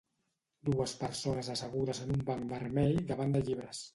Dues 0.69 0.93
persones 1.01 1.51
assegudes 1.57 2.01
en 2.05 2.15
un 2.15 2.25
banc 2.31 2.49
vermell 2.53 3.01
davant 3.13 3.37
de 3.39 3.45
llibres. 3.51 3.87